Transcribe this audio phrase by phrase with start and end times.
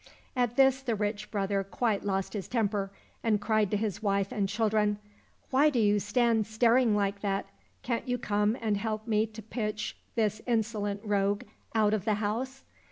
[0.45, 2.89] —At this the rich brother quite lost his temper,
[3.23, 7.45] and cried to his wife and children, *' Why do you stand staring like that?
[7.83, 11.43] Can't you come and help me to pitch this insolent rogue
[11.75, 12.63] out of the house